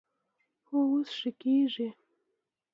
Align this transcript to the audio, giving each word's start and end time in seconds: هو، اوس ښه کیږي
هو، 0.67 0.77
اوس 0.91 1.09
ښه 1.19 1.31
کیږي 1.41 1.89